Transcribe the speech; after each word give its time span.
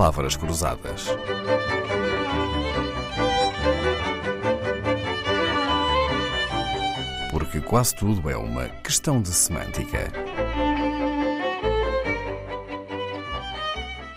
palavras 0.00 0.34
cruzadas. 0.34 1.08
Porque 7.30 7.60
quase 7.60 7.94
tudo 7.94 8.30
é 8.30 8.34
uma 8.34 8.66
questão 8.82 9.20
de 9.20 9.28
semântica. 9.28 10.10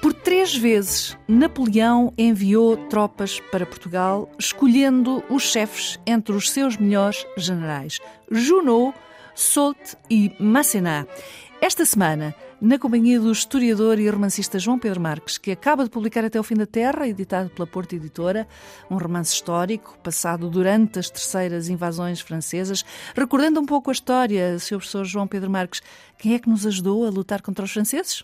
Por 0.02 0.14
três 0.14 0.56
vezes, 0.56 1.18
Napoleão 1.28 2.14
enviou 2.18 2.78
tropas 2.88 3.42
para 3.52 3.66
Portugal, 3.66 4.30
escolhendo 4.40 5.22
os 5.30 5.44
chefes 5.44 6.00
entre 6.08 6.34
os 6.34 6.50
seus 6.50 6.78
melhores 6.78 7.26
generais: 7.36 8.00
Junot, 8.32 8.98
Soult 9.36 9.98
e 10.10 10.34
Masséna. 10.40 11.06
Esta 11.60 11.86
semana, 11.86 12.34
na 12.64 12.80
companhia 12.80 13.20
do 13.20 13.30
historiador 13.30 14.00
e 14.00 14.10
romancista 14.10 14.58
João 14.58 14.80
Pedro 14.80 15.02
Marques, 15.02 15.38
que 15.38 15.52
acaba 15.52 15.84
de 15.84 15.90
publicar 15.90 16.24
Até 16.24 16.40
o 16.40 16.44
Fim 16.44 16.56
da 16.56 16.66
Terra, 16.66 17.06
editado 17.06 17.50
pela 17.50 17.68
Porta 17.68 17.94
Editora, 17.94 18.48
um 18.90 18.98
romance 18.98 19.34
histórico 19.34 20.00
passado 20.02 20.50
durante 20.50 20.98
as 20.98 21.10
terceiras 21.10 21.68
invasões 21.68 22.22
francesas. 22.22 22.86
Recordando 23.14 23.60
um 23.60 23.66
pouco 23.66 23.90
a 23.90 23.94
história, 23.94 24.58
Sr. 24.60 24.78
Professor 24.78 25.04
João 25.04 25.28
Pedro 25.28 25.50
Marques, 25.50 25.82
quem 26.18 26.36
é 26.36 26.40
que 26.40 26.48
nos 26.48 26.66
ajudou 26.66 27.06
a 27.06 27.10
lutar 27.10 27.42
contra 27.42 27.66
os 27.66 27.72
franceses? 27.72 28.24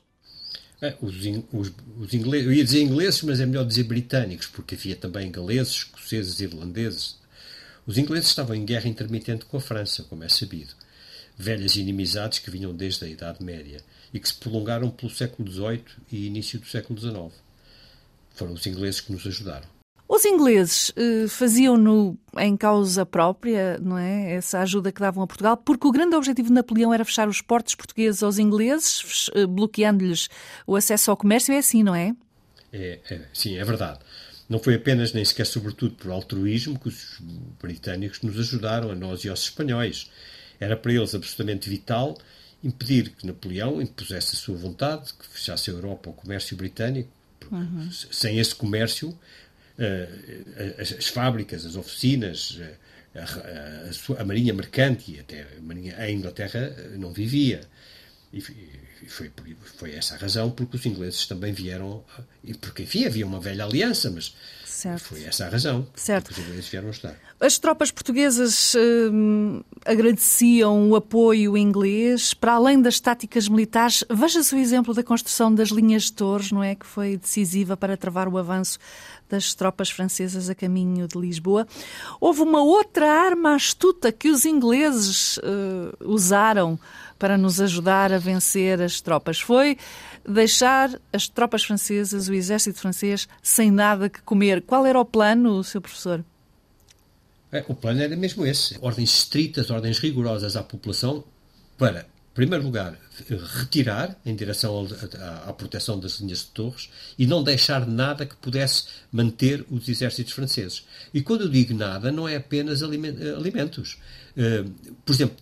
Os, 1.02 1.16
os, 1.52 1.74
os 2.00 2.14
ingleses, 2.14 2.48
eu 2.48 2.54
ia 2.54 2.64
dizer 2.64 2.82
ingleses, 2.82 3.22
mas 3.24 3.42
é 3.42 3.46
melhor 3.46 3.66
dizer 3.66 3.84
britânicos, 3.84 4.48
porque 4.48 4.76
havia 4.76 4.96
também 4.96 5.30
galeses, 5.30 5.74
escoceses, 5.74 6.40
irlandeses. 6.40 7.18
Os 7.86 7.98
ingleses 7.98 8.30
estavam 8.30 8.56
em 8.56 8.64
guerra 8.64 8.88
intermitente 8.88 9.44
com 9.44 9.58
a 9.58 9.60
França, 9.60 10.04
como 10.04 10.24
é 10.24 10.30
sabido. 10.30 10.79
Velhas 11.42 11.78
inimizades 11.78 12.40
que 12.40 12.52
vinham 12.52 12.76
desde 12.76 13.06
a 13.06 13.08
Idade 13.08 13.42
Média 13.42 13.82
e 14.14 14.20
que 14.20 14.28
se 14.28 14.36
prolongaram 14.36 14.90
pelo 14.90 15.10
século 15.10 15.50
XVIII 15.50 15.86
e 16.12 16.28
início 16.28 16.60
do 16.60 16.66
século 16.66 17.00
XIX. 17.00 17.34
Foram 18.36 18.52
os 18.52 18.68
ingleses 18.68 19.00
que 19.00 19.14
nos 19.14 19.26
ajudaram. 19.26 19.66
Os 20.06 20.26
ingleses 20.26 20.92
eh, 20.98 21.28
faziam-no 21.30 22.18
em 22.38 22.58
causa 22.58 23.06
própria, 23.06 23.78
não 23.78 23.98
é? 23.98 24.34
Essa 24.34 24.60
ajuda 24.60 24.92
que 24.92 25.00
davam 25.00 25.24
a 25.24 25.28
Portugal, 25.28 25.56
porque 25.56 25.88
o 25.88 25.92
grande 25.92 26.14
objetivo 26.14 26.50
de 26.50 26.54
Napoleão 26.56 26.94
era 26.94 27.06
fechar 27.06 27.30
os 27.30 27.42
portos 27.42 27.76
portugueses 27.76 28.22
aos 28.22 28.38
ingleses, 28.38 29.30
eh, 29.34 29.46
bloqueando-lhes 29.46 30.28
o 30.68 30.76
acesso 30.76 31.10
ao 31.10 31.16
comércio. 31.16 31.54
É 31.54 31.60
assim, 31.60 31.84
não 31.84 31.96
é? 31.96 32.16
é? 32.74 33.00
É, 33.10 33.22
sim, 33.32 33.58
é 33.58 33.64
verdade. 33.64 34.00
Não 34.50 34.58
foi 34.58 34.74
apenas, 34.74 35.14
nem 35.14 35.24
sequer 35.24 35.46
sobretudo, 35.46 35.94
por 35.94 36.12
altruísmo 36.12 36.80
que 36.80 36.88
os 36.88 37.22
britânicos 37.62 38.20
nos 38.24 38.38
ajudaram, 38.40 38.90
a 38.90 38.96
nós 38.96 39.24
e 39.24 39.30
aos 39.30 39.44
espanhóis. 39.44 40.10
Era 40.60 40.76
para 40.76 40.92
eles 40.92 41.16
absolutamente 41.16 41.70
vital 41.70 42.18
impedir 42.64 43.12
que 43.12 43.26
Napoleão 43.26 43.82
impusesse 43.82 44.36
a 44.36 44.40
sua 44.40 44.56
vontade, 44.58 45.14
que 45.14 45.26
fechasse 45.28 45.70
a 45.70 45.74
Europa 45.74 46.10
ao 46.10 46.14
comércio 46.14 46.58
britânico. 46.58 47.10
Uhum. 47.52 47.90
Sem 47.92 48.38
esse 48.38 48.54
comércio, 48.54 49.10
uh, 49.10 50.82
as, 50.82 50.92
as, 50.94 51.08
fábricas, 51.08 51.66
as 51.66 51.76
oficinas, 51.76 52.52
uh, 52.52 52.64
a, 53.16 54.18
a, 54.18 54.22
a, 54.22 54.26
marinha 54.26 54.54
mercante 54.54 55.14
e 55.14 55.20
até 55.20 55.44
a, 55.44 55.62
marinha, 55.62 55.98
a 55.98 56.12
Inglaterra 56.12 56.76
não 56.98 57.12
vivia. 57.12 57.62
E, 58.32 58.42
foi, 59.08 59.32
foi 59.78 59.96
essa 59.96 60.16
a 60.16 60.18
razão 60.18 60.52
porque 60.52 60.76
os 60.76 60.86
ingleses 60.86 61.26
também 61.26 61.52
vieram, 61.52 62.04
e 62.44 62.54
porque 62.54 62.84
enfim 62.84 63.06
havia 63.06 63.26
uma 63.26 63.40
velha 63.40 63.66
aliança, 63.66 64.12
mas 64.12 64.36
certo. 64.66 65.02
foi 65.02 65.24
essa 65.24 65.46
a 65.46 65.50
razão 65.50 65.88
certo. 65.96 66.32
os 66.32 66.38
ingleses 66.38 66.68
vieram 66.68 66.90
ajudar. 66.90 67.16
As 67.40 67.58
tropas 67.58 67.90
portuguesas 67.90 68.76
hum, 69.12 69.64
agradeciam 69.86 70.90
o 70.90 70.96
apoio 70.96 71.58
inglês, 71.58 72.34
para 72.34 72.54
além 72.54 72.82
das 72.82 73.00
táticas 73.00 73.48
militares, 73.48 74.04
veja-se 74.10 74.54
o 74.54 74.58
exemplo 74.58 74.94
da 74.94 75.02
construção 75.02 75.54
das 75.54 75.70
linhas 75.70 76.04
de 76.04 76.14
torres, 76.14 76.52
não 76.52 76.62
é? 76.62 76.76
Que 76.76 76.86
foi 76.86 77.18
decisiva 77.18 77.76
para 77.78 77.98
travar 77.98 78.28
o 78.28 78.38
avanço 78.38 78.78
das 79.30 79.54
tropas 79.54 79.90
francesas 79.90 80.50
a 80.50 80.56
caminho 80.56 81.08
de 81.08 81.18
Lisboa. 81.18 81.68
Houve 82.20 82.42
uma 82.42 82.62
outra 82.62 83.10
arma 83.10 83.56
astuta 83.56 84.12
que 84.12 84.30
os 84.30 84.44
ingleses 84.44 85.38
uh, 85.38 85.96
usaram 86.02 86.80
para 87.20 87.38
nos 87.38 87.60
ajudar 87.60 88.14
a 88.14 88.18
vencer 88.18 88.82
as 88.82 89.02
tropas. 89.02 89.40
Foi 89.40 89.78
deixar 90.28 90.90
as 91.12 91.28
tropas 91.28 91.64
francesas, 91.64 92.30
o 92.30 92.34
exército 92.34 92.80
francês, 92.80 93.28
sem 93.44 93.70
nada 93.70 94.10
que 94.10 94.22
comer. 94.22 94.62
Qual 94.62 94.86
era 94.86 95.00
o 95.00 95.06
plano, 95.06 95.64
seu 95.64 95.82
professor? 95.82 96.24
É, 97.52 97.64
o 97.68 97.76
plano 97.76 98.02
era 98.02 98.16
mesmo 98.16 98.46
esse: 98.46 98.78
ordens 98.82 99.14
estritas, 99.14 99.70
ordens 99.70 100.00
rigorosas 100.00 100.56
à 100.56 100.64
população 100.64 101.24
para, 101.78 102.02
em 102.02 102.36
primeiro 102.36 102.64
lugar, 102.64 102.98
retirar 103.60 104.18
em 104.26 104.36
direção 104.36 104.88
à, 105.46 105.52
proteção 105.52 106.00
das 106.00 106.20
linhas 106.20 106.40
de 106.40 106.48
torres 106.48 106.90
e 107.18 107.26
não 107.26 107.44
deixar 107.44 107.88
nada 107.88 108.26
que 108.26 108.36
pudesse 108.36 108.86
manter 109.12 109.66
os 109.70 109.90
exércitos 109.90 110.34
franceses. 110.34 110.86
E 111.14 111.22
quando 111.22 111.42
eu 111.42 111.50
digo 111.50 111.74
nada, 111.74 112.12
não 112.12 112.28
é 112.28 112.36
apenas 112.36 112.84
alimentos. 112.84 113.98
Uh, 114.38 114.70
por 115.04 115.14
exemplo, 115.14 115.38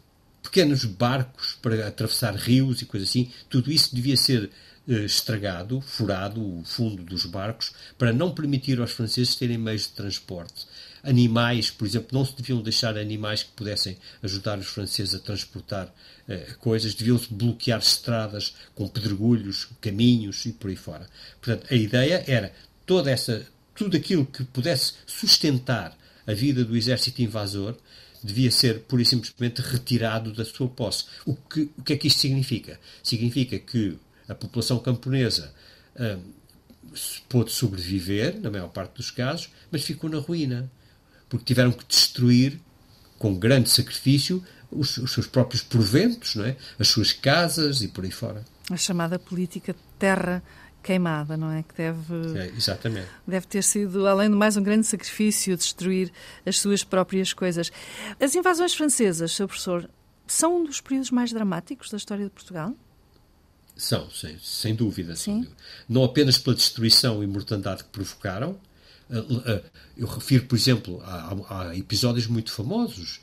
pequenos 0.48 0.86
barcos 0.86 1.58
para 1.62 1.88
atravessar 1.88 2.34
rios 2.36 2.82
e 2.82 2.86
coisas 2.86 3.10
assim, 3.10 3.30
tudo 3.50 3.70
isso 3.70 3.94
devia 3.94 4.16
ser 4.16 4.50
eh, 4.88 5.04
estragado, 5.04 5.82
furado 5.82 6.42
o 6.42 6.64
fundo 6.64 7.04
dos 7.04 7.26
barcos, 7.26 7.74
para 7.98 8.14
não 8.14 8.34
permitir 8.34 8.80
aos 8.80 8.92
franceses 8.92 9.36
terem 9.36 9.58
meios 9.58 9.84
de 9.84 9.90
transporte. 9.90 10.66
Animais, 11.04 11.70
por 11.70 11.86
exemplo, 11.86 12.18
não 12.18 12.26
se 12.26 12.36
deviam 12.38 12.62
deixar 12.62 12.98
animais 12.98 13.44
que 13.44 13.52
pudessem 13.52 13.98
ajudar 14.24 14.58
os 14.58 14.68
franceses 14.68 15.14
a 15.14 15.20
transportar 15.20 15.94
eh, 16.30 16.56
coisas, 16.60 16.96
deviam-se 16.96 17.34
bloquear 17.34 17.80
estradas 17.80 18.56
com 18.74 18.88
pedregulhos, 18.88 19.68
caminhos 19.82 20.46
e 20.46 20.54
por 20.54 20.70
aí 20.70 20.78
fora. 20.78 21.06
Portanto, 21.42 21.68
a 21.70 21.76
ideia 21.76 22.24
era 22.26 22.54
toda 22.86 23.12
essa, 23.12 23.46
tudo 23.76 23.98
aquilo 23.98 24.26
que 24.26 24.46
pudesse 24.46 24.94
sustentar 25.06 25.98
a 26.26 26.34
vida 26.34 26.64
do 26.64 26.78
exército 26.78 27.22
invasor 27.22 27.76
devia 28.24 28.52
ser 28.52 28.82
pura 28.82 29.02
e 29.02 29.06
simplesmente 29.06 29.62
retirado 29.62 30.34
da 30.34 30.44
sua 30.46 30.68
posse. 30.68 31.06
O 31.26 31.36
que, 31.36 31.70
o 31.78 31.84
que 31.84 31.94
é 31.94 31.98
que 31.98 32.08
isto 32.08 32.20
significa? 32.20 32.80
Significa 33.04 33.58
que 33.60 33.98
a 34.28 34.36
população 34.36 34.80
camponesa 34.80 35.54
hum, 36.00 36.32
pôde 37.30 37.52
sobreviver, 37.52 38.40
na 38.40 38.50
maior 38.50 38.70
parte 38.70 38.96
dos 38.96 39.12
casos, 39.12 39.50
mas 39.72 39.84
ficou 39.84 40.10
na 40.10 40.20
ruína, 40.20 40.72
porque 41.30 41.46
tiveram 41.46 41.72
que 41.72 41.86
destruir, 41.86 42.60
com 43.18 43.34
grande 43.34 43.70
sacrifício, 43.70 44.44
os, 44.70 44.98
os 44.98 45.12
seus 45.12 45.28
próprios 45.28 45.64
proventos, 45.64 46.36
não 46.36 46.46
é? 46.46 46.56
as 46.78 46.88
suas 46.88 47.14
casas 47.14 47.82
e 47.82 47.88
por 47.88 48.04
aí 48.04 48.12
fora. 48.12 48.46
A 48.70 48.78
chamada 48.78 49.18
política 49.18 49.76
terra 49.98 50.44
queimada, 50.88 51.36
não 51.36 51.52
é? 51.52 51.64
Que 51.64 51.76
deve, 51.76 52.40
é, 52.40 52.48
exatamente. 52.56 53.10
deve 53.28 53.46
ter 53.46 53.62
sido, 53.62 54.08
além 54.08 54.30
de 54.30 54.36
mais, 54.36 54.56
um 54.56 54.64
grande 54.64 54.88
sacrifício 54.88 55.58
destruir 55.58 56.14
as 56.46 56.58
suas 56.58 56.82
próprias 56.82 57.34
coisas. 57.34 57.70
As 58.18 58.34
invasões 58.34 58.74
francesas, 58.74 59.34
Sr. 59.34 59.48
Professor, 59.48 59.90
são 60.26 60.62
um 60.62 60.64
dos 60.64 60.80
períodos 60.80 61.12
mais 61.12 61.34
dramáticos 61.34 61.90
da 61.90 61.98
história 61.98 62.24
de 62.24 62.32
Portugal? 62.32 62.74
São, 63.76 64.10
sem, 64.10 64.40
sem 64.40 64.74
dúvida. 64.74 65.14
Sim. 65.18 65.46
Não 65.90 66.06
apenas 66.06 66.38
pela 66.38 66.56
destruição 66.56 67.22
e 67.22 67.28
mortandade 67.28 67.84
que 67.84 67.90
provocaram. 67.90 68.58
Eh, 69.10 69.26
eh, 69.46 69.64
eu 69.98 70.08
refiro, 70.08 70.46
por 70.46 70.56
exemplo, 70.56 71.02
a, 71.04 71.70
a 71.70 71.78
episódios 71.78 72.28
muito 72.28 72.52
famosos. 72.52 73.20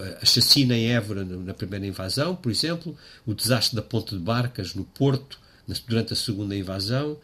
Eh, 0.00 0.18
a 0.20 0.24
chacina 0.24 0.76
em 0.76 0.92
Évora 0.92 1.24
na 1.24 1.54
primeira 1.54 1.86
invasão, 1.86 2.34
por 2.34 2.50
exemplo, 2.50 2.96
o 3.24 3.32
desastre 3.32 3.76
da 3.76 3.82
Ponte 3.82 4.16
de 4.16 4.20
Barcas 4.20 4.74
no 4.74 4.84
Porto, 4.84 5.43
durante 5.86 6.12
a 6.12 6.16
segunda 6.16 6.54
invasão, 6.54 7.18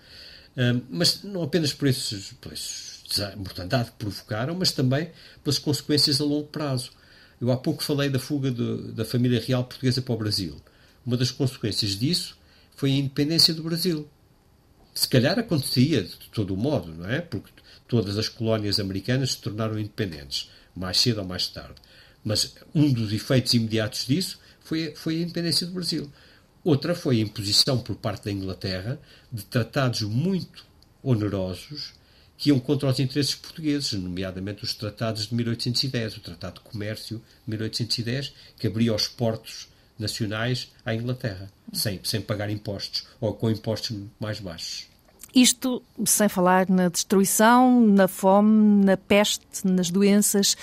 mas 0.88 1.22
não 1.22 1.42
apenas 1.42 1.72
por 1.72 1.88
esses, 1.88 2.32
por 2.40 2.52
esses 2.52 2.90
mortandade 3.36 3.90
que 3.90 3.96
provocaram, 3.96 4.54
mas 4.54 4.72
também 4.72 5.10
pelas 5.42 5.58
consequências 5.58 6.20
a 6.20 6.24
longo 6.24 6.46
prazo. 6.46 6.92
Eu 7.40 7.50
há 7.50 7.56
pouco 7.56 7.82
falei 7.82 8.10
da 8.10 8.18
fuga 8.18 8.50
de, 8.50 8.92
da 8.92 9.04
família 9.04 9.40
real 9.40 9.64
portuguesa 9.64 10.02
para 10.02 10.14
o 10.14 10.18
Brasil. 10.18 10.56
Uma 11.04 11.16
das 11.16 11.30
consequências 11.30 11.98
disso 11.98 12.36
foi 12.76 12.92
a 12.92 12.97
independência 12.97 13.54
do 13.54 13.62
Brasil. 13.62 14.09
Se 14.94 15.09
calhar 15.09 15.38
acontecia 15.38 16.03
de 16.03 16.28
todo 16.32 16.54
o 16.54 16.56
modo, 16.56 16.92
não 16.92 17.09
é? 17.09 17.20
Porque 17.20 17.50
todas 17.88 18.18
as 18.18 18.28
colónias 18.28 18.78
americanas 18.78 19.32
se 19.32 19.38
tornaram 19.38 19.78
independentes, 19.78 20.50
mais 20.74 20.98
cedo 20.98 21.20
ou 21.20 21.26
mais 21.26 21.48
tarde. 21.48 21.76
Mas 22.22 22.54
um 22.74 22.92
dos 22.92 23.12
efeitos 23.12 23.54
imediatos 23.54 24.06
disso 24.06 24.38
foi, 24.60 24.94
foi 24.94 25.16
a 25.16 25.22
independência 25.22 25.66
do 25.66 25.72
Brasil. 25.72 26.10
Outra 26.62 26.95
foi 26.95 27.18
a 27.18 27.22
imposição 27.22 27.78
por 27.78 27.97
parte 27.97 28.24
da 28.24 28.33
Inglaterra 28.33 29.01
de 29.33 29.45
tratados 29.45 30.03
muito 30.03 30.65
onerosos 31.03 31.95
que 32.36 32.48
iam 32.48 32.59
contra 32.59 32.89
os 32.89 32.98
interesses 32.98 33.34
portugueses, 33.34 33.92
nomeadamente 33.92 34.65
os 34.65 34.74
tratados 34.74 35.27
de 35.27 35.34
1810, 35.34 36.16
o 36.16 36.21
Tratado 36.21 36.54
de 36.54 36.60
Comércio 36.60 37.18
de 37.18 37.51
1810, 37.51 38.33
que 38.59 38.66
abria 38.66 38.95
os 38.95 39.07
portos 39.07 39.68
nacionais 39.98 40.72
à 40.84 40.95
Inglaterra, 40.95 41.53
sem, 41.71 42.01
sem 42.03 42.22
pagar 42.22 42.48
impostos, 42.48 43.06
ou 43.21 43.34
com 43.34 43.51
impostos 43.51 43.95
mais 44.18 44.41
baixos. 44.41 44.86
Isto 45.34 45.82
sem 46.04 46.28
falar 46.28 46.68
na 46.68 46.88
destruição, 46.88 47.80
na 47.80 48.09
fome, 48.09 48.84
na 48.84 48.97
peste, 48.97 49.47
nas 49.65 49.91
doenças. 49.91 50.56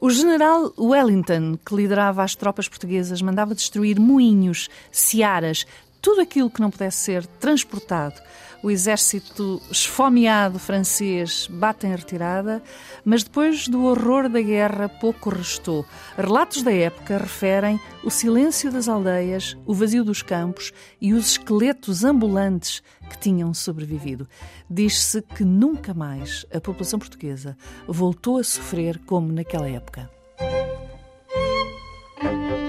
O 0.00 0.10
general 0.10 0.72
Wellington, 0.78 1.58
que 1.64 1.74
liderava 1.74 2.22
as 2.22 2.34
tropas 2.34 2.68
portuguesas, 2.68 3.22
mandava 3.22 3.54
destruir 3.54 3.98
moinhos, 3.98 4.68
searas, 4.90 5.66
tudo 6.06 6.20
aquilo 6.20 6.48
que 6.48 6.60
não 6.60 6.70
pudesse 6.70 6.98
ser 6.98 7.26
transportado 7.26 8.22
o 8.62 8.70
exército 8.70 9.60
esfomeado 9.70 10.58
francês 10.58 11.46
bate 11.48 11.86
em 11.86 11.90
retirada, 11.90 12.62
mas 13.04 13.22
depois 13.22 13.68
do 13.68 13.84
horror 13.84 14.28
da 14.28 14.40
guerra 14.40 14.88
pouco 14.88 15.30
restou. 15.30 15.84
Relatos 16.16 16.62
da 16.62 16.72
época 16.72 17.18
referem 17.18 17.80
o 18.02 18.10
silêncio 18.10 18.72
das 18.72 18.88
aldeias, 18.88 19.56
o 19.66 19.74
vazio 19.74 20.04
dos 20.04 20.22
campos 20.22 20.72
e 21.00 21.12
os 21.12 21.32
esqueletos 21.32 22.02
ambulantes 22.02 22.82
que 23.08 23.18
tinham 23.18 23.52
sobrevivido. 23.52 24.28
Diz-se 24.68 25.22
que 25.22 25.44
nunca 25.44 25.94
mais 25.94 26.46
a 26.52 26.60
população 26.60 26.98
portuguesa 26.98 27.56
voltou 27.86 28.38
a 28.38 28.44
sofrer 28.44 28.98
como 29.06 29.32
naquela 29.32 29.68
época. 29.68 30.10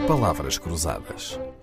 Palavras 0.08 0.58
Cruzadas, 0.58 1.40